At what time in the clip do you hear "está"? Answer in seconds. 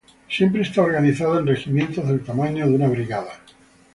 0.63-0.81